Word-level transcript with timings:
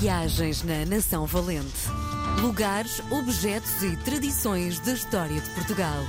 Viagens 0.00 0.64
na 0.64 0.84
Nação 0.84 1.24
Valente. 1.24 1.88
Lugares, 2.40 3.00
objetos 3.12 3.80
e 3.82 3.96
tradições 3.98 4.80
da 4.80 4.92
história 4.92 5.40
de 5.40 5.48
Portugal. 5.50 6.02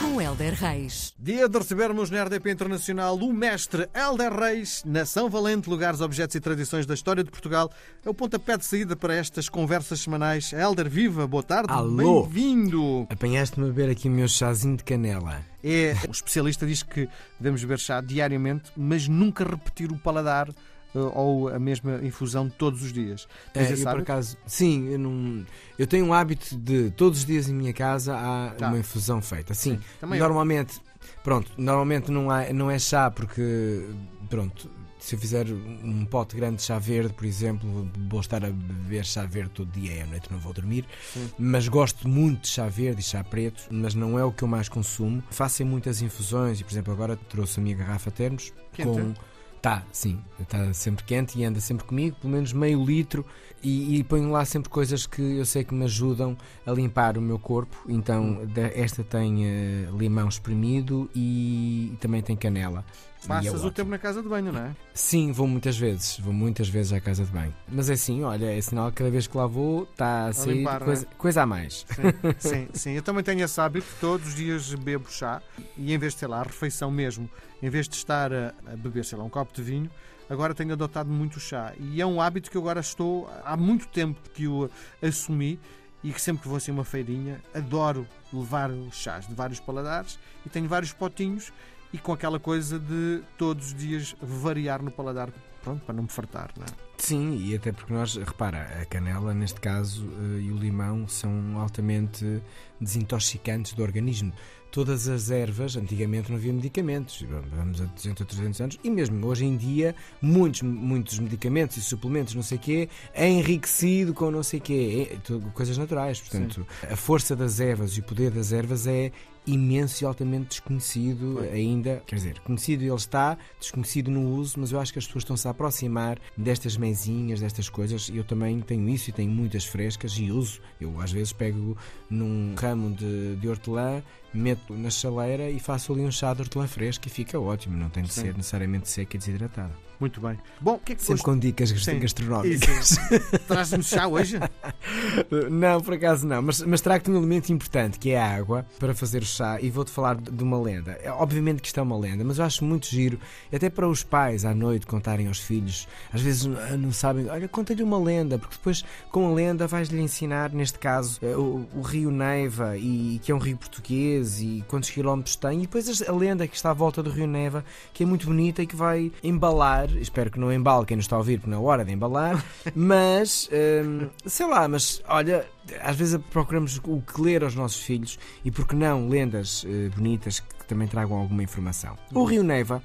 Com 0.00 0.20
Helder 0.20 0.52
Reis. 0.52 1.14
Dia 1.18 1.48
de 1.48 1.56
recebermos 1.56 2.10
na 2.10 2.24
RDP 2.24 2.50
Internacional 2.50 3.16
o 3.16 3.32
mestre 3.32 3.88
Helder 3.94 4.32
Reis, 4.32 4.82
Nação 4.84 5.30
Valente, 5.30 5.70
lugares, 5.70 6.02
objetos 6.02 6.34
e 6.34 6.40
tradições 6.40 6.84
da 6.84 6.92
história 6.92 7.24
de 7.24 7.30
Portugal. 7.30 7.70
É 8.04 8.10
o 8.10 8.12
pontapé 8.12 8.58
de 8.58 8.66
saída 8.66 8.94
para 8.96 9.14
estas 9.14 9.48
conversas 9.48 10.00
semanais. 10.00 10.52
Helder, 10.52 10.88
viva, 10.90 11.26
boa 11.26 11.42
tarde, 11.42 11.72
Alô. 11.72 12.24
bem-vindo. 12.24 13.06
Apanhaste-me 13.08 13.64
a 13.64 13.68
beber 13.72 13.90
aqui 13.90 14.08
o 14.08 14.12
meu 14.12 14.28
chazinho 14.28 14.76
de 14.76 14.84
canela. 14.84 15.40
É, 15.64 15.94
o 16.06 16.10
especialista 16.10 16.66
diz 16.66 16.82
que 16.82 17.08
devemos 17.40 17.62
beber 17.62 17.78
chá 17.78 18.00
diariamente, 18.00 18.70
mas 18.76 19.08
nunca 19.08 19.42
repetir 19.44 19.90
o 19.90 19.96
paladar 19.96 20.48
ou 20.94 21.48
a 21.48 21.58
mesma 21.58 22.00
infusão 22.04 22.48
todos 22.48 22.82
os 22.82 22.92
dias. 22.92 23.26
Tens 23.52 23.70
É, 23.70 23.82
eu, 23.82 23.90
por 23.90 24.00
acaso, 24.00 24.36
sim, 24.46 24.88
eu, 24.88 24.98
não, 24.98 25.44
eu 25.78 25.86
tenho 25.86 26.04
um 26.06 26.12
hábito 26.12 26.56
de 26.56 26.90
todos 26.90 27.20
os 27.20 27.24
dias 27.24 27.48
em 27.48 27.54
minha 27.54 27.72
casa 27.72 28.14
há 28.16 28.50
Tá. 28.56 28.68
uma 28.68 28.78
infusão 28.78 29.20
feita. 29.22 29.54
Sim, 29.54 29.78
eu. 30.02 30.08
normalmente, 30.08 30.80
pronto, 31.24 31.50
normalmente 31.56 32.10
não, 32.10 32.30
há, 32.30 32.52
não 32.52 32.70
é 32.70 32.78
chá 32.78 33.10
porque, 33.10 33.86
pronto, 34.28 34.70
se 34.98 35.16
eu 35.16 35.18
fizer 35.18 35.46
um 35.50 36.04
pote 36.04 36.36
grande 36.36 36.56
de 36.56 36.62
chá 36.62 36.78
verde, 36.78 37.12
por 37.14 37.24
exemplo, 37.26 37.90
vou 38.08 38.20
estar 38.20 38.44
a 38.44 38.50
beber 38.50 39.04
chá 39.04 39.24
verde 39.26 39.50
todo 39.50 39.68
dia 39.72 39.94
e 39.94 40.00
à 40.00 40.06
noite 40.06 40.30
não 40.30 40.38
vou 40.38 40.52
dormir. 40.52 40.84
Sim. 41.12 41.28
Mas 41.36 41.66
gosto 41.66 42.08
muito 42.08 42.42
de 42.42 42.48
chá 42.48 42.68
verde 42.68 43.00
e 43.00 43.02
chá 43.04 43.24
preto, 43.24 43.64
mas 43.68 43.96
não 43.96 44.16
é 44.16 44.24
o 44.24 44.30
que 44.30 44.44
eu 44.44 44.48
mais 44.48 44.68
consumo. 44.68 45.20
Faço 45.28 45.60
em 45.62 45.66
muitas 45.66 46.02
infusões 46.02 46.60
e, 46.60 46.64
por 46.64 46.70
exemplo, 46.72 46.92
agora 46.92 47.16
trouxe 47.16 47.58
a 47.58 47.62
minha 47.64 47.74
garrafa 47.74 48.12
termos 48.12 48.52
Quente? 48.72 48.88
com. 48.90 49.12
Tá, 49.62 49.84
sim, 49.92 50.18
está 50.40 50.72
sempre 50.74 51.04
quente 51.04 51.38
e 51.38 51.44
anda 51.44 51.60
sempre 51.60 51.86
comigo, 51.86 52.16
pelo 52.20 52.32
menos 52.32 52.52
meio 52.52 52.84
litro, 52.84 53.24
e, 53.62 53.96
e 53.96 54.02
ponho 54.02 54.28
lá 54.28 54.44
sempre 54.44 54.68
coisas 54.68 55.06
que 55.06 55.22
eu 55.36 55.46
sei 55.46 55.62
que 55.62 55.72
me 55.72 55.84
ajudam 55.84 56.36
a 56.66 56.72
limpar 56.72 57.16
o 57.16 57.22
meu 57.22 57.38
corpo. 57.38 57.76
Então, 57.88 58.44
da- 58.46 58.62
esta 58.74 59.04
tem 59.04 59.46
eh, 59.46 59.88
limão 59.96 60.28
espremido 60.28 61.08
e, 61.14 61.96
também 62.00 62.20
tem 62.22 62.36
canela. 62.36 62.84
E 63.22 63.24
é 63.24 63.28
Passas 63.28 63.64
o 63.64 63.70
tempo 63.70 63.88
na 63.88 63.98
casa 63.98 64.20
de 64.20 64.28
banho, 64.28 64.52
não 64.52 64.60
é? 64.60 64.74
Sim, 64.92 65.30
vou 65.30 65.46
muitas 65.46 65.76
vezes, 65.78 66.18
vou 66.18 66.32
muitas 66.32 66.68
vezes 66.68 66.92
à 66.92 67.00
casa 67.00 67.24
de 67.24 67.30
banho. 67.30 67.54
Mas 67.68 67.88
é 67.88 67.92
assim, 67.92 68.22
olha, 68.24 68.46
é 68.46 68.60
sinal 68.60 68.90
que 68.90 68.96
cada 68.96 69.10
vez 69.10 69.28
que 69.28 69.36
lá 69.36 69.46
vou 69.46 69.84
está 69.84 70.26
a 70.26 70.32
sair 70.32 70.58
limpar, 70.58 70.82
é? 70.82 70.84
coisa, 70.84 71.06
coisa 71.16 71.42
a 71.42 71.46
mais. 71.46 71.86
Sim, 71.88 72.38
sim, 72.38 72.68
sim. 72.72 72.90
Eu 72.92 73.02
também 73.02 73.22
tenho 73.22 73.44
esse 73.44 73.60
hábito, 73.60 73.86
todos 74.00 74.28
os 74.28 74.34
dias 74.34 74.74
bebo 74.74 75.08
chá 75.08 75.40
e 75.76 75.94
em 75.94 75.98
vez 75.98 76.14
de, 76.14 76.18
sei 76.18 76.28
lá, 76.28 76.40
a 76.40 76.42
refeição 76.42 76.90
mesmo, 76.90 77.30
em 77.62 77.70
vez 77.70 77.88
de 77.88 77.94
estar 77.94 78.32
a, 78.32 78.54
a 78.66 78.76
beber, 78.76 79.04
sei 79.04 79.16
lá, 79.16 79.24
um 79.24 79.30
copo 79.30 79.54
de 79.54 79.62
vinho, 79.62 79.90
agora 80.28 80.52
tenho 80.52 80.72
adotado 80.72 81.08
muito 81.08 81.38
chá. 81.38 81.72
E 81.78 82.00
é 82.00 82.06
um 82.06 82.20
hábito 82.20 82.50
que 82.50 82.56
eu 82.56 82.62
agora 82.62 82.80
estou, 82.80 83.30
há 83.44 83.56
muito 83.56 83.86
tempo 83.86 84.18
que 84.30 84.48
o 84.48 84.68
assumi 85.00 85.60
e 86.02 86.12
que 86.12 86.20
sempre 86.20 86.42
que 86.42 86.48
vou 86.48 86.56
assim 86.56 86.72
uma 86.72 86.84
feirinha, 86.84 87.40
adoro 87.54 88.06
levar 88.32 88.70
os 88.70 88.96
chás 88.96 89.28
de 89.28 89.34
vários 89.34 89.60
paladares 89.60 90.18
e 90.44 90.48
tenho 90.48 90.66
vários 90.68 90.92
potinhos 90.92 91.52
e 91.92 91.98
com 91.98 92.12
aquela 92.12 92.40
coisa 92.40 92.78
de 92.78 93.22
todos 93.36 93.68
os 93.68 93.74
dias 93.74 94.16
variar 94.20 94.82
no 94.82 94.90
paladar, 94.90 95.30
pronto, 95.62 95.84
para 95.84 95.94
não 95.94 96.04
me 96.04 96.08
fartar, 96.08 96.50
não 96.56 96.64
é? 96.64 96.92
Sim, 96.96 97.36
e 97.36 97.54
até 97.54 97.72
porque 97.72 97.92
nós, 97.92 98.14
repara, 98.16 98.80
a 98.80 98.84
canela 98.84 99.34
neste 99.34 99.60
caso 99.60 100.08
eh, 100.20 100.42
e 100.42 100.52
o 100.52 100.56
limão 100.56 101.08
são 101.08 101.58
altamente 101.58 102.40
desintoxicantes 102.80 103.72
do 103.72 103.82
organismo. 103.82 104.32
Todas 104.70 105.06
as 105.08 105.30
ervas, 105.30 105.76
antigamente 105.76 106.30
não 106.30 106.38
havia 106.38 106.52
medicamentos, 106.52 107.26
vamos 107.54 107.80
a 107.80 107.84
200 107.84 108.20
ou 108.20 108.26
300 108.26 108.60
anos, 108.60 108.78
e 108.82 108.88
mesmo 108.88 109.26
hoje 109.26 109.44
em 109.44 109.54
dia, 109.56 109.94
muitos, 110.22 110.62
muitos 110.62 111.18
medicamentos 111.18 111.76
e 111.76 111.82
suplementos, 111.82 112.34
não 112.34 112.42
sei 112.42 112.56
o 112.56 112.60
quê, 112.60 112.88
é 113.12 113.28
enriquecido 113.28 114.14
com 114.14 114.30
não 114.30 114.42
sei 114.42 114.60
o 114.60 114.62
quê, 114.62 115.08
é, 115.10 115.16
tudo 115.16 115.50
coisas 115.50 115.76
naturais. 115.76 116.20
Portanto, 116.20 116.66
a 116.90 116.96
força 116.96 117.36
das 117.36 117.60
ervas 117.60 117.98
e 117.98 118.00
o 118.00 118.02
poder 118.02 118.30
das 118.30 118.50
ervas 118.52 118.86
é 118.86 119.12
imenso 119.46 120.02
e 120.02 120.06
altamente 120.06 120.48
desconhecido 120.48 121.40
ainda. 121.52 122.02
Quer 122.06 122.16
dizer, 122.16 122.40
conhecido 122.40 122.84
ele 122.84 122.94
está, 122.94 123.36
desconhecido 123.58 124.10
no 124.10 124.36
uso, 124.36 124.58
mas 124.58 124.72
eu 124.72 124.80
acho 124.80 124.92
que 124.92 124.98
as 124.98 125.06
pessoas 125.06 125.22
estão-se 125.22 125.46
a 125.48 125.50
aproximar 125.50 126.18
destas 126.36 126.76
mesinhas, 126.76 127.40
destas 127.40 127.68
coisas. 127.68 128.10
Eu 128.12 128.24
também 128.24 128.60
tenho 128.60 128.88
isso 128.88 129.10
e 129.10 129.12
tenho 129.12 129.30
muitas 129.30 129.64
frescas 129.64 130.12
e 130.12 130.30
uso. 130.30 130.60
Eu 130.80 131.00
às 131.00 131.12
vezes 131.12 131.32
pego 131.32 131.76
num 132.08 132.54
ramo 132.56 132.94
de, 132.94 133.36
de 133.36 133.48
hortelã, 133.48 134.02
meto 134.34 134.74
na 134.74 134.90
chaleira 134.90 135.50
e 135.50 135.58
faço 135.60 135.92
ali 135.92 136.02
um 136.02 136.10
chá 136.10 136.32
de 136.34 136.42
hortelã 136.42 136.66
fresca 136.66 137.08
e 137.08 137.10
fica 137.10 137.38
ótimo. 137.38 137.76
Não 137.76 137.88
tem 137.88 138.02
de 138.02 138.12
Sim. 138.12 138.22
ser 138.22 138.36
necessariamente 138.36 138.88
seca 138.88 139.16
e 139.16 139.18
desidratada. 139.18 139.72
Muito 140.00 140.20
bem. 140.20 140.36
Bom, 140.60 140.74
o 140.74 140.78
que 140.80 140.92
é 140.92 140.94
que 140.96 141.02
Sempre 141.02 141.18
foste? 141.18 141.24
com 141.24 141.38
dicas 141.38 141.68
Sim. 141.70 142.00
gastronómicas. 142.00 142.96
Traz-me 143.46 143.84
chá 143.84 144.08
hoje? 144.08 144.36
Não, 145.48 145.80
por 145.80 145.94
acaso 145.94 146.26
não, 146.26 146.42
mas, 146.42 146.60
mas 146.62 146.80
trago-te 146.80 147.10
um 147.10 147.16
elemento 147.16 147.52
importante 147.52 147.98
que 147.98 148.10
é 148.10 148.20
a 148.20 148.34
água 148.36 148.66
para 148.80 148.94
fazer 148.94 149.22
o 149.22 149.24
chá 149.24 149.60
e 149.60 149.70
vou-te 149.70 149.90
falar 149.92 150.16
de 150.16 150.42
uma 150.42 150.60
lenda. 150.60 150.98
É, 151.02 151.10
Obviamente 151.10 151.60
que 151.62 151.68
isto 151.68 151.78
é 151.78 151.82
uma 151.82 151.96
lenda, 151.96 152.24
mas 152.24 152.38
eu 152.38 152.44
acho 152.44 152.64
muito 152.64 152.86
giro, 152.86 153.18
até 153.52 153.70
para 153.70 153.88
os 153.88 154.02
pais 154.02 154.44
à 154.44 154.52
noite 154.54 154.86
contarem 154.86 155.28
aos 155.28 155.38
filhos. 155.38 155.86
Às 156.12 156.20
vezes 156.20 156.46
não 156.46 156.92
não 156.92 156.92
sabem, 156.92 157.28
olha, 157.28 157.48
conta-lhe 157.48 157.82
uma 157.82 157.98
lenda, 157.98 158.38
porque 158.38 158.56
depois 158.56 158.84
com 159.10 159.28
a 159.28 159.32
lenda 159.32 159.66
vais-lhe 159.66 160.00
ensinar, 160.00 160.52
neste 160.52 160.78
caso, 160.78 161.18
eh, 161.22 161.36
o, 161.36 161.66
o 161.74 161.80
rio 161.80 162.10
Neiva, 162.10 162.76
e, 162.76 163.20
que 163.22 163.30
é 163.32 163.34
um 163.34 163.38
rio 163.38 163.56
português 163.56 164.21
e 164.40 164.64
quantos 164.68 164.90
quilómetros 164.90 165.36
tem, 165.36 165.58
e 165.58 165.62
depois 165.62 166.02
a 166.02 166.12
lenda 166.12 166.46
que 166.46 166.56
está 166.56 166.70
à 166.70 166.74
volta 166.74 167.02
do 167.02 167.10
rio 167.10 167.26
Neiva, 167.26 167.64
que 167.92 168.02
é 168.02 168.06
muito 168.06 168.26
bonita 168.26 168.62
e 168.62 168.66
que 168.66 168.76
vai 168.76 169.12
embalar, 169.22 169.90
espero 169.96 170.30
que 170.30 170.38
não 170.38 170.52
embale 170.52 170.86
quem 170.86 170.96
nos 170.96 171.04
está 171.04 171.16
a 171.16 171.18
ouvir, 171.18 171.38
porque 171.38 171.50
não 171.50 171.62
é 171.62 171.66
hora 171.66 171.84
de 171.84 171.92
embalar, 171.92 172.44
mas 172.74 173.48
hum, 173.52 174.08
sei 174.24 174.46
lá, 174.46 174.66
mas 174.68 175.02
olha, 175.08 175.46
às 175.82 175.96
vezes 175.96 176.20
procuramos 176.30 176.80
o 176.84 177.00
que 177.00 177.20
ler 177.20 177.44
aos 177.44 177.54
nossos 177.54 177.82
filhos 177.82 178.18
e 178.44 178.50
porque 178.50 178.74
não 178.74 179.08
lendas 179.08 179.64
eh, 179.66 179.88
bonitas 179.94 180.40
que 180.40 180.66
também 180.66 180.88
tragam 180.88 181.16
alguma 181.16 181.42
informação. 181.42 181.96
O 182.12 182.24
Rio 182.24 182.42
Neiva, 182.42 182.82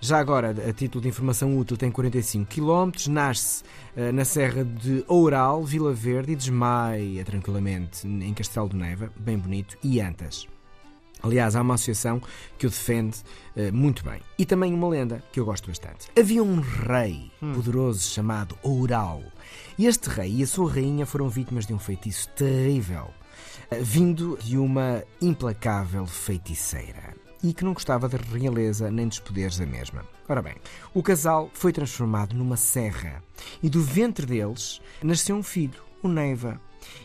já 0.00 0.18
agora 0.18 0.50
a 0.50 0.72
título 0.72 1.02
de 1.02 1.08
informação 1.08 1.58
útil, 1.58 1.76
tem 1.76 1.90
45 1.90 2.48
km, 2.48 2.92
nasce 3.08 3.64
eh, 3.96 4.12
na 4.12 4.24
Serra 4.24 4.64
de 4.64 5.04
Oural, 5.08 5.64
Vila 5.64 5.92
Verde 5.92 6.32
e 6.32 6.36
desmaia 6.36 7.24
tranquilamente 7.24 8.06
em 8.06 8.32
Castelo 8.34 8.68
de 8.68 8.76
Neiva, 8.76 9.12
bem 9.16 9.38
bonito, 9.38 9.76
e 9.82 10.00
Antas. 10.00 10.46
Aliás, 11.22 11.56
há 11.56 11.62
uma 11.62 11.74
associação 11.74 12.22
que 12.56 12.66
o 12.66 12.70
defende 12.70 13.18
eh, 13.56 13.70
muito 13.70 14.04
bem. 14.04 14.20
E 14.38 14.46
também 14.46 14.72
uma 14.72 14.88
lenda 14.88 15.22
que 15.32 15.40
eu 15.40 15.44
gosto 15.44 15.68
bastante. 15.68 16.08
Havia 16.18 16.42
um 16.42 16.60
rei 16.60 17.30
poderoso 17.40 18.08
chamado 18.08 18.56
Oural. 18.62 19.22
E 19.76 19.86
este 19.86 20.08
rei 20.08 20.36
e 20.36 20.42
a 20.42 20.46
sua 20.46 20.72
rainha 20.72 21.06
foram 21.06 21.28
vítimas 21.28 21.66
de 21.66 21.74
um 21.74 21.78
feitiço 21.78 22.28
terrível, 22.30 23.08
eh, 23.70 23.80
vindo 23.80 24.38
de 24.42 24.56
uma 24.56 25.02
implacável 25.20 26.06
feiticeira. 26.06 27.14
E 27.42 27.52
que 27.52 27.64
não 27.64 27.72
gostava 27.72 28.08
da 28.08 28.18
realeza 28.18 28.90
nem 28.90 29.06
dos 29.06 29.20
poderes 29.20 29.58
da 29.58 29.66
mesma. 29.66 30.04
Ora 30.28 30.42
bem, 30.42 30.56
o 30.92 31.02
casal 31.02 31.50
foi 31.54 31.72
transformado 31.72 32.34
numa 32.34 32.56
serra 32.56 33.22
e 33.62 33.70
do 33.70 33.80
ventre 33.80 34.26
deles 34.26 34.80
nasceu 35.02 35.36
um 35.36 35.42
filho, 35.42 35.80
o 36.02 36.08
Neiva. 36.08 36.60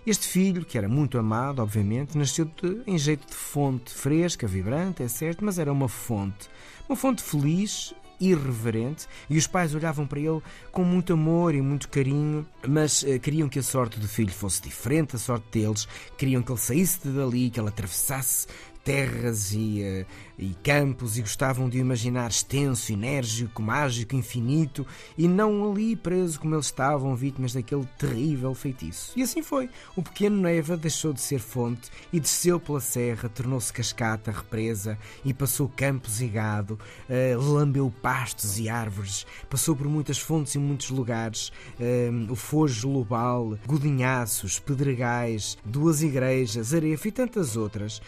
Este 0.05 0.27
filho, 0.27 0.65
que 0.65 0.77
era 0.77 0.87
muito 0.89 1.17
amado, 1.17 1.61
obviamente, 1.61 2.17
nasceu 2.17 2.45
de- 2.45 2.81
em 2.85 2.97
jeito 2.97 3.27
de 3.27 3.33
fonte 3.33 3.91
fresca, 3.93 4.45
vibrante, 4.47 5.01
é 5.03 5.07
certo, 5.07 5.43
mas 5.45 5.57
era 5.59 5.71
uma 5.71 5.87
fonte. 5.87 6.49
Uma 6.87 6.95
fonte 6.95 7.21
feliz, 7.23 7.93
irreverente, 8.19 9.07
e 9.29 9.37
os 9.37 9.47
pais 9.47 9.73
olhavam 9.75 10.05
para 10.07 10.19
ele 10.19 10.41
com 10.71 10.83
muito 10.83 11.13
amor 11.13 11.53
e 11.55 11.61
muito 11.61 11.89
carinho, 11.89 12.45
mas 12.67 13.03
eh, 13.03 13.19
queriam 13.19 13.49
que 13.49 13.59
a 13.59 13.63
sorte 13.63 13.99
do 13.99 14.07
filho 14.07 14.31
fosse 14.31 14.61
diferente 14.61 15.13
da 15.13 15.19
sorte 15.19 15.45
deles, 15.51 15.87
queriam 16.17 16.41
que 16.41 16.51
ele 16.51 16.59
saísse 16.59 16.99
de 17.03 17.09
dali, 17.11 17.49
que 17.49 17.59
ele 17.59 17.69
atravessasse 17.69 18.47
terras 18.83 19.53
e, 19.53 19.81
eh, 19.81 20.05
e 20.37 20.53
campos 20.61 21.17
e 21.17 21.21
gostavam 21.21 21.69
de 21.69 21.77
imaginar 21.77 22.29
extenso, 22.29 22.91
enérgico, 22.91 23.61
mágico, 23.61 24.15
infinito 24.15 24.85
e 25.17 25.27
não 25.27 25.71
ali 25.71 25.95
preso 25.95 26.39
como 26.39 26.55
eles 26.55 26.65
estavam, 26.65 27.15
vítimas 27.15 27.53
daquele 27.53 27.87
terrível 27.97 28.53
feitiço. 28.53 29.13
E 29.15 29.23
assim 29.23 29.41
foi. 29.41 29.69
O 29.95 30.01
pequeno 30.01 30.41
Neiva 30.41 30.75
deixou 30.75 31.13
de 31.13 31.21
ser 31.21 31.39
fonte 31.39 31.89
e 32.11 32.19
desceu 32.19 32.59
pela 32.59 32.81
serra, 32.81 33.29
tornou-se 33.29 33.71
cascata, 33.71 34.31
represa 34.31 34.97
e 35.23 35.33
passou 35.33 35.69
campos 35.69 36.21
e 36.21 36.27
gado, 36.27 36.77
eh, 37.09 37.35
lambeu 37.37 37.91
pastos 38.01 38.59
e 38.59 38.67
árvores, 38.67 39.25
passou 39.49 39.75
por 39.75 39.87
muitas 39.87 40.17
fontes 40.19 40.55
e 40.55 40.59
muitos 40.59 40.89
lugares, 40.89 41.51
eh, 41.79 42.09
o 42.29 42.35
Fojo 42.35 42.89
Lobal, 42.89 43.57
Godinhaços, 43.65 44.59
Pedregais, 44.59 45.57
duas 45.63 46.01
igrejas, 46.01 46.73
Arefa 46.73 47.07
e 47.07 47.11
tantas 47.11 47.55
outras. 47.55 48.01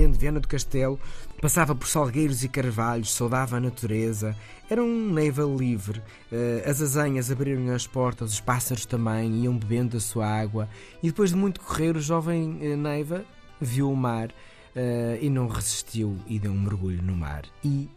Esposende, 0.00 0.18
Viana 0.18 0.40
do 0.40 0.48
Castelo, 0.48 0.98
passava 1.40 1.74
por 1.74 1.86
salgueiros 1.86 2.42
e 2.42 2.48
carvalhos, 2.48 3.12
saudava 3.12 3.56
a 3.56 3.60
natureza. 3.60 4.34
Era 4.68 4.82
um 4.82 5.12
Neiva 5.12 5.42
livre. 5.42 6.00
Eh, 6.32 6.64
as 6.66 6.80
azenhas 6.80 7.30
abriram 7.30 7.72
as 7.74 7.86
portas, 7.86 8.32
os 8.32 8.40
pássaros 8.40 8.86
também 8.86 9.42
iam 9.42 9.56
bebendo 9.56 9.90
da 9.90 10.00
sua 10.00 10.26
água. 10.26 10.68
E 11.02 11.08
depois 11.08 11.30
de 11.30 11.36
muito 11.36 11.60
correr, 11.60 11.96
o 11.96 12.00
jovem 12.00 12.58
eh, 12.62 12.76
Neiva 12.76 13.24
viu 13.60 13.90
o 13.90 13.96
mar 13.96 14.30
eh, 14.74 15.18
e 15.20 15.28
não 15.28 15.48
resistiu 15.48 16.16
e 16.26 16.38
deu 16.38 16.52
um 16.52 16.60
mergulho 16.60 17.02
no 17.02 17.14
mar. 17.14 17.44
E 17.62 17.88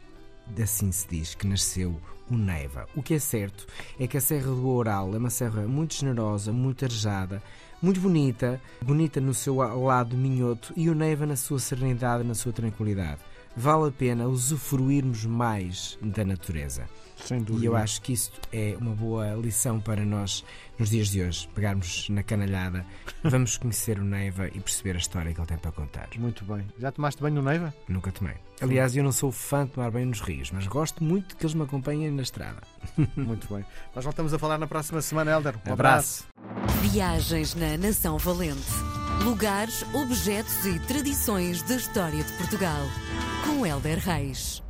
assim 0.62 0.92
se 0.92 1.08
diz 1.08 1.36
que 1.36 1.48
nasceu 1.48 1.96
o 2.30 2.36
Neiva. 2.36 2.88
O 2.96 3.02
que 3.02 3.14
é 3.14 3.20
certo 3.20 3.66
é 4.00 4.08
que 4.08 4.18
a 4.18 4.22
Serra 4.22 4.48
do 4.48 4.68
Oural 4.68 5.14
é 5.14 5.18
uma 5.18 5.30
serra 5.30 5.62
muito 5.68 5.94
generosa, 5.94 6.52
muito 6.52 6.84
arejada, 6.84 7.42
muito 7.84 8.00
bonita, 8.00 8.62
bonita 8.82 9.20
no 9.20 9.34
seu 9.34 9.56
lado 9.56 10.16
minhoto 10.16 10.74
e 10.76 10.90
o 10.90 10.96
Neiva 10.96 11.26
na 11.26 11.36
sua 11.36 11.60
serenidade, 11.60 12.24
na 12.24 12.34
sua 12.34 12.54
tranquilidade. 12.54 13.20
Vale 13.56 13.90
a 13.90 13.92
pena 13.92 14.26
usufruirmos 14.26 15.26
mais 15.26 16.00
da 16.02 16.24
natureza. 16.24 16.88
Sem 17.18 17.44
dúvida. 17.44 17.66
E 17.66 17.68
eu 17.68 17.76
acho 17.76 18.02
que 18.02 18.14
isto 18.14 18.40
é 18.52 18.76
uma 18.80 18.96
boa 18.96 19.36
lição 19.36 19.80
para 19.80 20.04
nós 20.04 20.44
nos 20.80 20.90
dias 20.90 21.10
de 21.10 21.22
hoje. 21.22 21.48
Pegarmos 21.54 22.10
na 22.10 22.24
canalhada, 22.24 22.86
vamos 23.24 23.58
conhecer 23.58 24.00
o 24.00 24.04
Neiva 24.04 24.48
e 24.48 24.60
perceber 24.60 24.96
a 24.96 25.00
história 25.00 25.34
que 25.34 25.40
ele 25.40 25.48
tem 25.48 25.58
para 25.58 25.72
contar. 25.72 26.08
Muito 26.18 26.44
bem. 26.46 26.66
Já 26.80 26.92
tomaste 26.92 27.22
banho 27.22 27.36
no 27.36 27.44
Neiva? 27.44 27.74
Nunca 27.88 28.12
tomei. 28.12 28.36
Aliás, 28.62 28.96
eu 28.96 29.04
não 29.04 29.12
sou 29.12 29.32
fã 29.32 29.66
de 29.66 29.72
tomar 29.72 29.92
banho 29.92 30.08
nos 30.08 30.22
rios, 30.22 30.52
mas 30.52 30.66
gosto 30.68 31.04
muito 31.04 31.36
que 31.36 31.44
eles 31.44 31.54
me 31.54 31.64
acompanhem 31.64 32.10
na 32.12 32.24
estrada. 32.24 32.62
Muito 33.16 33.54
bem. 33.54 33.64
Nós 33.94 34.04
voltamos 34.04 34.34
a 34.34 34.40
falar 34.40 34.58
na 34.58 34.68
próxima 34.68 35.02
semana, 35.02 35.32
Helder. 35.32 35.56
Um 35.68 35.74
abraço. 35.74 36.33
Viagens 36.94 37.56
na 37.56 37.76
Nação 37.76 38.20
Valente. 38.20 38.72
Lugares, 39.24 39.84
objetos 39.96 40.64
e 40.64 40.78
tradições 40.78 41.64
da 41.64 41.76
história 41.76 42.24
de 42.24 42.32
Portugal. 42.34 42.82
Com 43.44 43.66
Helder 43.66 43.98
Reis. 43.98 44.63